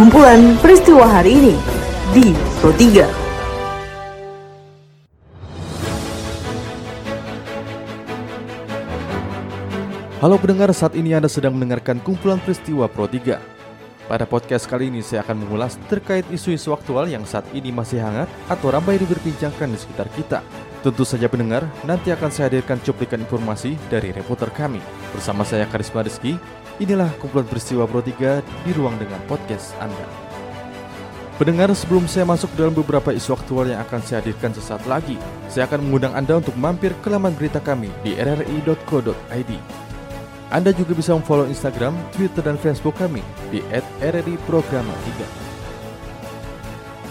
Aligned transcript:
kumpulan 0.00 0.56
peristiwa 0.64 1.04
hari 1.04 1.36
ini 1.36 1.52
di 2.16 2.32
Pro 2.64 2.72
3. 2.72 3.04
Halo 10.24 10.40
pendengar, 10.40 10.72
saat 10.72 10.96
ini 10.96 11.12
Anda 11.12 11.28
sedang 11.28 11.52
mendengarkan 11.52 12.00
kumpulan 12.00 12.40
peristiwa 12.40 12.88
Pro 12.88 13.12
3. 13.12 13.36
Pada 14.08 14.24
podcast 14.24 14.64
kali 14.64 14.88
ini 14.88 15.04
saya 15.04 15.20
akan 15.20 15.44
mengulas 15.44 15.76
terkait 15.92 16.24
isu-isu 16.32 16.72
aktual 16.72 17.04
yang 17.04 17.28
saat 17.28 17.44
ini 17.52 17.68
masih 17.68 18.00
hangat 18.00 18.32
atau 18.48 18.72
ramai 18.72 18.96
diperbincangkan 18.96 19.68
di 19.68 19.76
sekitar 19.84 20.08
kita. 20.16 20.40
Tentu 20.80 21.04
saja 21.04 21.28
pendengar, 21.28 21.68
nanti 21.84 22.08
akan 22.08 22.32
saya 22.32 22.48
hadirkan 22.48 22.80
cuplikan 22.80 23.20
informasi 23.20 23.76
dari 23.92 24.16
reporter 24.16 24.48
kami. 24.48 24.80
Bersama 25.12 25.44
saya 25.44 25.68
Karisma 25.68 26.00
Rizky, 26.00 26.40
inilah 26.80 27.12
kumpulan 27.20 27.44
peristiwa 27.46 27.84
Pro 27.84 28.00
3 28.00 28.40
di 28.64 28.70
ruang 28.72 28.96
dengan 28.96 29.20
podcast 29.28 29.76
Anda. 29.78 30.08
Pendengar, 31.36 31.72
sebelum 31.72 32.04
saya 32.04 32.28
masuk 32.28 32.52
dalam 32.52 32.76
beberapa 32.76 33.16
isu 33.16 33.32
aktual 33.32 33.72
yang 33.72 33.80
akan 33.80 34.00
saya 34.04 34.20
hadirkan 34.20 34.52
sesaat 34.52 34.84
lagi, 34.84 35.16
saya 35.48 35.64
akan 35.68 35.88
mengundang 35.88 36.12
Anda 36.12 36.36
untuk 36.36 36.52
mampir 36.56 36.92
ke 37.00 37.08
laman 37.08 37.32
berita 37.32 37.60
kami 37.64 37.88
di 38.04 38.12
rri.co.id. 38.16 39.52
Anda 40.50 40.70
juga 40.74 40.92
bisa 40.92 41.16
memfollow 41.16 41.48
Instagram, 41.48 41.96
Twitter, 42.12 42.44
dan 42.44 42.60
Facebook 42.60 42.98
kami 42.98 43.24
di 43.48 43.64
@rri_programa3. 44.04 45.08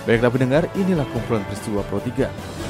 Baiklah 0.06 0.30
pendengar, 0.30 0.64
inilah 0.78 1.10
kumpulan 1.10 1.42
peristiwa 1.50 1.82
Pro 1.90 1.98
3. 1.98 2.69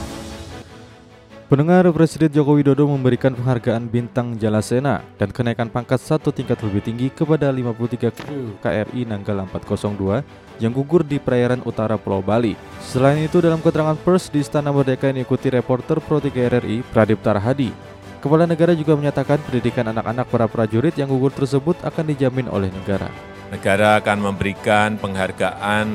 Pendengar 1.50 1.82
Presiden 1.90 2.30
Joko 2.30 2.62
Widodo 2.62 2.86
memberikan 2.86 3.34
penghargaan 3.34 3.90
bintang 3.90 4.38
Jalasena 4.38 5.02
dan 5.18 5.34
kenaikan 5.34 5.66
pangkat 5.66 5.98
satu 5.98 6.30
tingkat 6.30 6.62
lebih 6.62 6.86
tinggi 6.86 7.10
kepada 7.10 7.50
53 7.50 8.14
kru 8.14 8.54
KRI 8.62 9.10
Nanggala 9.10 9.50
402 9.50 10.62
yang 10.62 10.70
gugur 10.70 11.02
di 11.02 11.18
perairan 11.18 11.66
utara 11.66 11.98
Pulau 11.98 12.22
Bali. 12.22 12.54
Selain 12.86 13.18
itu 13.26 13.42
dalam 13.42 13.66
keterangan 13.66 13.98
pers 13.98 14.30
di 14.30 14.46
Istana 14.46 14.70
Merdeka 14.70 15.10
yang 15.10 15.26
diikuti 15.26 15.50
reporter 15.50 15.98
Pro 15.98 16.22
3 16.22 16.30
RRI 16.30 16.86
Pradip 16.86 17.18
Tarhadi, 17.26 17.74
Kepala 18.22 18.46
negara 18.46 18.78
juga 18.78 18.94
menyatakan 18.94 19.42
pendidikan 19.42 19.90
anak-anak 19.90 20.30
para 20.30 20.46
prajurit 20.46 20.94
yang 21.02 21.10
gugur 21.10 21.34
tersebut 21.34 21.82
akan 21.82 22.14
dijamin 22.14 22.46
oleh 22.52 22.70
negara. 22.70 23.10
Negara 23.50 23.98
akan 23.98 24.22
memberikan 24.22 25.02
penghargaan 25.02 25.88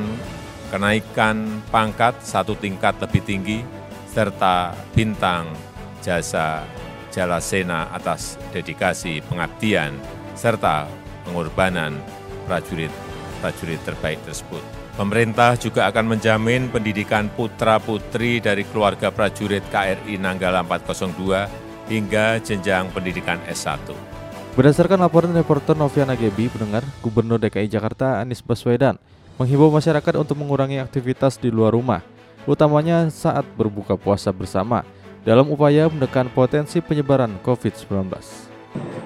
kenaikan 0.74 1.62
pangkat 1.70 2.18
satu 2.24 2.58
tingkat 2.58 2.98
lebih 2.98 3.22
tinggi 3.22 3.83
serta 4.15 4.79
bintang 4.95 5.51
jasa 5.98 6.62
Jalasena 7.11 7.91
atas 7.95 8.39
dedikasi 8.51 9.23
pengabdian 9.27 9.95
serta 10.34 10.87
pengorbanan 11.27 11.95
prajurit-prajurit 12.47 13.79
terbaik 13.87 14.19
tersebut. 14.27 14.62
Pemerintah 14.95 15.59
juga 15.59 15.91
akan 15.91 16.15
menjamin 16.15 16.70
pendidikan 16.70 17.27
putra-putri 17.35 18.39
dari 18.39 18.62
keluarga 18.67 19.11
prajurit 19.11 19.62
KRI 19.70 20.19
Nanggala 20.19 20.62
402 20.62 21.91
hingga 21.91 22.39
jenjang 22.39 22.91
pendidikan 22.95 23.42
S1. 23.51 23.91
Berdasarkan 24.55 25.03
laporan 25.03 25.35
reporter 25.35 25.75
Noviana 25.75 26.15
Gebi, 26.15 26.47
pendengar 26.47 26.87
Gubernur 27.03 27.42
DKI 27.42 27.67
Jakarta 27.67 28.23
Anies 28.23 28.39
Baswedan 28.39 28.98
menghimbau 29.35 29.70
masyarakat 29.75 30.15
untuk 30.15 30.39
mengurangi 30.39 30.79
aktivitas 30.79 31.42
di 31.42 31.51
luar 31.51 31.75
rumah 31.75 32.14
utamanya 32.45 33.09
saat 33.09 33.45
berbuka 33.56 33.97
puasa 33.97 34.33
bersama 34.33 34.84
dalam 35.25 35.48
upaya 35.48 35.89
menekan 35.89 36.28
potensi 36.28 36.84
penyebaran 36.84 37.41
COVID-19. 37.41 38.12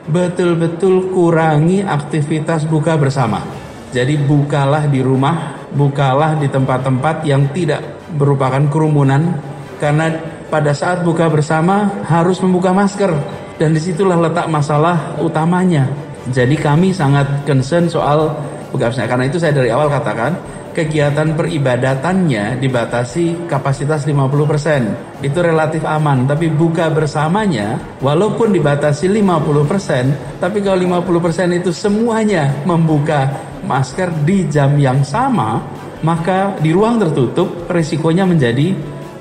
Betul-betul 0.08 1.14
kurangi 1.14 1.84
aktivitas 1.84 2.67
buka 2.67 2.98
bersama. 2.98 3.45
Jadi 3.89 4.20
bukalah 4.20 4.84
di 4.89 5.00
rumah, 5.00 5.64
bukalah 5.72 6.36
di 6.36 6.48
tempat-tempat 6.50 7.25
yang 7.25 7.48
tidak 7.56 7.80
merupakan 8.17 8.61
kerumunan 8.68 9.36
karena 9.80 10.12
pada 10.48 10.73
saat 10.73 11.05
buka 11.05 11.29
bersama 11.29 12.05
harus 12.08 12.41
membuka 12.41 12.73
masker 12.73 13.12
dan 13.61 13.73
di 13.77 13.80
situlah 13.80 14.17
letak 14.17 14.48
masalah 14.48 15.17
utamanya. 15.20 15.89
Jadi 16.29 16.57
kami 16.61 16.92
sangat 16.92 17.45
concern 17.48 17.89
soal 17.89 18.33
buka 18.73 18.92
bersama. 18.92 19.08
Karena 19.08 19.24
itu 19.29 19.41
saya 19.41 19.52
dari 19.57 19.73
awal 19.73 19.89
katakan 19.89 20.36
kegiatan 20.78 21.34
peribadatannya 21.34 22.62
dibatasi 22.62 23.50
kapasitas 23.50 24.06
50%. 24.06 25.27
Itu 25.27 25.42
relatif 25.42 25.83
aman, 25.83 26.30
tapi 26.30 26.46
buka 26.46 26.86
bersamanya 26.86 27.98
walaupun 27.98 28.55
dibatasi 28.55 29.11
50%, 29.11 30.38
tapi 30.38 30.62
kalau 30.62 31.02
50% 31.02 31.58
itu 31.58 31.74
semuanya 31.74 32.55
membuka 32.62 33.27
masker 33.67 34.22
di 34.22 34.46
jam 34.46 34.78
yang 34.78 35.02
sama, 35.02 35.58
maka 36.06 36.55
di 36.62 36.70
ruang 36.70 37.02
tertutup 37.02 37.67
risikonya 37.67 38.22
menjadi 38.22 38.70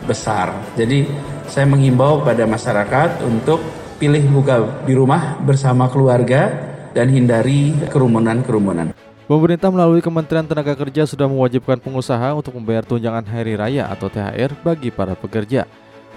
besar. 0.05 0.53
Jadi 0.77 1.09
saya 1.49 1.65
menghimbau 1.65 2.21
pada 2.21 2.45
masyarakat 2.45 3.25
untuk 3.25 3.57
pilih 3.97 4.21
buka 4.29 4.85
di 4.85 4.93
rumah 4.93 5.41
bersama 5.41 5.89
keluarga 5.89 6.53
dan 6.93 7.09
hindari 7.09 7.73
kerumunan-kerumunan. 7.89 8.96
Pemerintah 9.27 9.67
melalui 9.67 9.99
Kementerian 9.99 10.47
Tenaga 10.47 10.71
Kerja 10.71 11.03
sudah 11.03 11.27
mewajibkan 11.27 11.75
pengusaha 11.83 12.31
untuk 12.31 12.55
membayar 12.55 12.79
tunjangan 12.79 13.27
hari 13.27 13.59
raya 13.59 13.83
atau 13.91 14.07
THR 14.07 14.55
bagi 14.63 14.87
para 14.87 15.19
pekerja. 15.19 15.67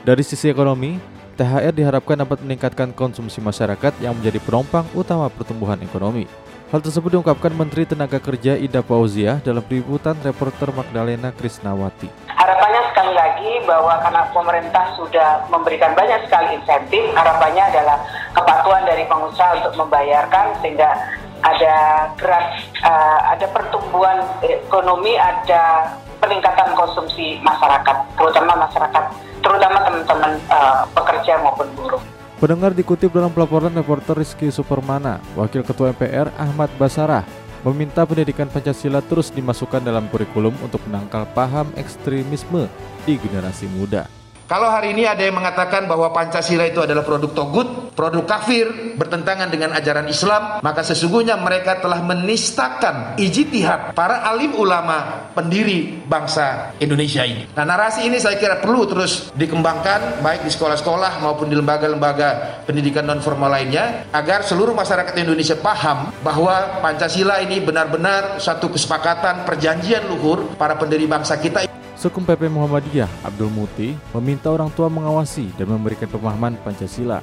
Dari 0.06 0.22
sisi 0.22 0.46
ekonomi, 0.46 0.94
THR 1.34 1.74
diharapkan 1.74 2.22
dapat 2.22 2.38
meningkatkan 2.46 2.94
konsumsi 2.94 3.42
masyarakat 3.42 3.98
yang 3.98 4.14
menjadi 4.14 4.38
penumpang 4.38 4.86
utama 4.94 5.26
pertumbuhan 5.26 5.82
ekonomi. 5.82 6.30
Hal 6.70 6.86
tersebut 6.86 7.18
diungkapkan 7.18 7.50
Menteri 7.50 7.82
Tenaga 7.82 8.22
Kerja 8.22 8.54
Ida 8.54 8.78
Fauziah 8.78 9.42
dalam 9.42 9.66
peliputan 9.66 10.14
reporter 10.22 10.70
Magdalena 10.70 11.34
Krisnawati. 11.34 12.30
Harapannya 12.30 12.94
sekali 12.94 13.10
lagi 13.10 13.52
bahwa 13.66 13.98
karena 14.06 14.22
pemerintah 14.30 14.86
sudah 14.94 15.50
memberikan 15.50 15.98
banyak 15.98 16.30
sekali 16.30 16.54
insentif, 16.62 17.10
harapannya 17.18 17.74
adalah 17.74 17.98
kepatuhan 18.38 18.86
dari 18.86 19.02
pengusaha 19.10 19.58
untuk 19.58 19.74
membayarkan 19.82 20.54
sehingga 20.62 20.94
ada 21.40 21.74
gerak, 22.20 22.46
uh, 22.84 23.20
ada 23.32 23.46
pertumbuhan 23.50 24.24
ekonomi, 24.44 25.16
ada 25.16 25.94
peningkatan 26.20 26.76
konsumsi 26.76 27.40
masyarakat, 27.40 27.96
terutama 28.16 28.52
masyarakat, 28.68 29.04
terutama 29.40 29.78
teman-teman 29.88 30.32
uh, 30.52 30.84
pekerja 30.92 31.40
maupun 31.40 31.68
buruh. 31.76 32.02
Pendengar 32.40 32.72
dikutip 32.72 33.12
dalam 33.12 33.32
pelaporan 33.32 33.72
reporter 33.72 34.16
Rizky 34.16 34.48
Supermana, 34.48 35.20
Wakil 35.36 35.60
Ketua 35.60 35.92
MPR 35.92 36.32
Ahmad 36.40 36.72
Basarah 36.80 37.24
meminta 37.60 38.08
pendidikan 38.08 38.48
Pancasila 38.48 39.04
terus 39.04 39.28
dimasukkan 39.28 39.84
dalam 39.84 40.08
kurikulum 40.08 40.56
untuk 40.64 40.80
menangkal 40.88 41.28
paham 41.36 41.68
ekstremisme 41.76 42.72
di 43.04 43.20
generasi 43.20 43.68
muda. 43.68 44.19
Kalau 44.50 44.66
hari 44.66 44.98
ini 44.98 45.06
ada 45.06 45.22
yang 45.22 45.38
mengatakan 45.38 45.86
bahwa 45.86 46.10
Pancasila 46.10 46.66
itu 46.66 46.82
adalah 46.82 47.06
produk 47.06 47.30
togut, 47.30 47.94
produk 47.94 48.26
kafir, 48.26 48.98
bertentangan 48.98 49.46
dengan 49.46 49.70
ajaran 49.78 50.10
Islam, 50.10 50.58
maka 50.58 50.82
sesungguhnya 50.82 51.38
mereka 51.38 51.78
telah 51.78 52.02
menistakan 52.02 53.14
ijtihad 53.14 53.94
para 53.94 54.26
alim 54.26 54.58
ulama 54.58 55.30
pendiri 55.38 56.02
bangsa 56.02 56.74
Indonesia 56.82 57.22
ini. 57.22 57.46
Nah, 57.54 57.62
narasi 57.62 58.10
ini 58.10 58.18
saya 58.18 58.42
kira 58.42 58.58
perlu 58.58 58.90
terus 58.90 59.30
dikembangkan 59.38 60.18
baik 60.18 60.42
di 60.42 60.50
sekolah-sekolah 60.50 61.22
maupun 61.22 61.46
di 61.46 61.54
lembaga-lembaga 61.54 62.66
pendidikan 62.66 63.06
non 63.06 63.22
formal 63.22 63.54
lainnya 63.54 64.10
agar 64.10 64.42
seluruh 64.42 64.74
masyarakat 64.74 65.14
Indonesia 65.14 65.54
paham 65.62 66.10
bahwa 66.26 66.82
Pancasila 66.82 67.38
ini 67.38 67.62
benar-benar 67.62 68.42
satu 68.42 68.66
kesepakatan 68.74 69.46
perjanjian 69.46 70.10
luhur 70.10 70.58
para 70.58 70.74
pendiri 70.74 71.06
bangsa 71.06 71.38
kita. 71.38 71.69
Sekum 72.00 72.24
PP 72.24 72.48
Muhammadiyah 72.48 73.28
Abdul 73.28 73.52
Muti 73.52 73.92
meminta 74.16 74.48
orang 74.48 74.72
tua 74.72 74.88
mengawasi 74.88 75.52
dan 75.60 75.68
memberikan 75.68 76.08
pemahaman 76.08 76.56
Pancasila. 76.64 77.20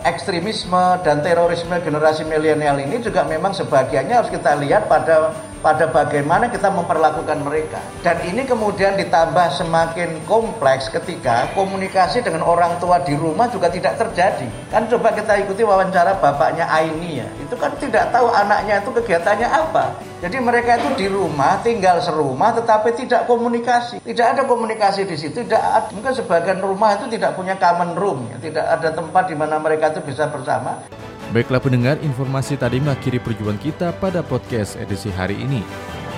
Ekstremisme 0.00 1.04
dan 1.04 1.20
terorisme 1.20 1.76
generasi 1.76 2.24
milenial 2.24 2.80
ini 2.80 3.04
juga 3.04 3.28
memang 3.28 3.52
sebagiannya 3.52 4.16
harus 4.16 4.32
kita 4.32 4.56
lihat 4.64 4.88
pada 4.88 5.36
pada 5.58 5.90
bagaimana 5.90 6.46
kita 6.48 6.70
memperlakukan 6.70 7.38
mereka. 7.42 7.82
Dan 8.02 8.22
ini 8.26 8.46
kemudian 8.46 8.94
ditambah 8.94 9.58
semakin 9.58 10.22
kompleks 10.24 10.90
ketika 10.90 11.50
komunikasi 11.52 12.22
dengan 12.22 12.46
orang 12.46 12.78
tua 12.78 13.02
di 13.02 13.14
rumah 13.18 13.50
juga 13.50 13.68
tidak 13.70 13.98
terjadi. 13.98 14.46
Kan 14.70 14.86
coba 14.86 15.14
kita 15.14 15.38
ikuti 15.42 15.66
wawancara 15.66 16.18
bapaknya 16.22 16.66
Aini 16.70 17.22
ya. 17.22 17.28
Itu 17.42 17.58
kan 17.58 17.74
tidak 17.76 18.10
tahu 18.14 18.30
anaknya 18.30 18.80
itu 18.82 18.90
kegiatannya 18.94 19.48
apa. 19.48 19.84
Jadi 20.18 20.36
mereka 20.42 20.82
itu 20.82 20.90
di 20.98 21.06
rumah 21.06 21.62
tinggal 21.62 22.02
serumah 22.02 22.50
tetapi 22.58 22.90
tidak 22.98 23.30
komunikasi. 23.30 24.02
Tidak 24.02 24.26
ada 24.34 24.42
komunikasi 24.42 25.06
di 25.06 25.14
situ. 25.14 25.46
Tidak 25.46 25.62
ada, 25.62 25.86
mungkin 25.94 26.10
sebagian 26.10 26.58
rumah 26.58 26.98
itu 26.98 27.06
tidak 27.06 27.38
punya 27.38 27.54
common 27.54 27.94
room, 27.94 28.26
ya. 28.34 28.36
tidak 28.42 28.66
ada 28.66 28.90
tempat 28.90 29.30
di 29.30 29.38
mana 29.38 29.62
mereka 29.62 29.94
itu 29.94 30.02
bisa 30.02 30.26
bersama. 30.26 30.82
Baiklah 31.28 31.60
pendengar, 31.60 32.00
informasi 32.00 32.56
tadi 32.56 32.80
mengakhiri 32.80 33.20
perjuangan 33.20 33.60
kita 33.60 33.92
pada 34.00 34.24
podcast 34.24 34.80
edisi 34.80 35.12
hari 35.12 35.36
ini. 35.36 35.60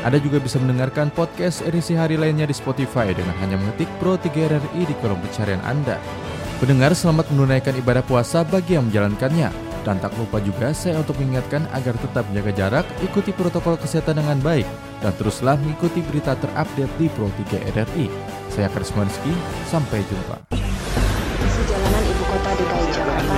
Anda 0.06 0.22
juga 0.22 0.38
bisa 0.38 0.62
mendengarkan 0.62 1.10
podcast 1.10 1.66
edisi 1.66 1.98
hari 1.98 2.14
lainnya 2.14 2.46
di 2.46 2.54
Spotify 2.54 3.10
dengan 3.10 3.34
hanya 3.42 3.58
mengetik 3.58 3.90
Pro 3.98 4.14
3 4.14 4.30
RRI 4.30 4.86
di 4.86 4.94
kolom 5.02 5.18
pencarian 5.18 5.58
Anda. 5.66 5.98
Pendengar, 6.62 6.94
selamat 6.94 7.26
menunaikan 7.34 7.74
ibadah 7.74 8.06
puasa 8.06 8.46
bagi 8.46 8.78
yang 8.78 8.86
menjalankannya. 8.86 9.50
Dan 9.82 9.98
tak 9.98 10.14
lupa 10.14 10.38
juga 10.44 10.70
saya 10.70 11.02
untuk 11.02 11.18
mengingatkan 11.18 11.66
agar 11.74 11.98
tetap 11.98 12.22
menjaga 12.30 12.52
jarak, 12.54 12.86
ikuti 13.02 13.34
protokol 13.34 13.80
kesehatan 13.82 14.22
dengan 14.22 14.38
baik, 14.44 14.68
dan 15.02 15.10
teruslah 15.18 15.58
mengikuti 15.58 16.06
berita 16.06 16.38
terupdate 16.38 16.94
di 17.02 17.10
Pro 17.10 17.26
3 17.50 17.66
RRI. 17.74 18.06
Saya 18.46 18.70
Karisma 18.70 19.02
Rizky, 19.02 19.34
sampai 19.66 20.06
jumpa 20.06 20.59
jalanan 21.68 22.04
ibu 22.08 22.24
kota 22.24 22.50
DKI 22.56 22.88
Jakarta 22.94 23.34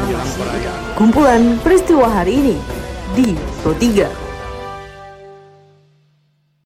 Kumpulan 0.94 1.42
peristiwa 1.64 2.06
hari 2.06 2.32
ini 2.38 2.56
di 3.18 3.34
Pro 3.62 3.74
3. 3.74 4.21